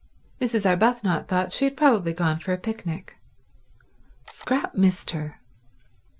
Mrs. 0.41 0.65
Arbuthnot 0.67 1.27
thought 1.27 1.53
she 1.53 1.65
had 1.65 1.77
probably 1.77 2.11
gone 2.11 2.39
for 2.39 2.53
a 2.53 2.57
picnic. 2.57 3.17
Scrap 4.27 4.73
missed 4.73 5.11
her. 5.11 5.39